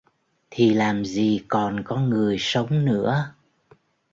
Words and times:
thì 0.51 0.73
làm 0.73 1.05
gì 1.05 1.43
còn 1.47 1.81
có 1.85 1.97
người 1.97 2.35
sống 2.39 2.85
nữa 2.85 3.33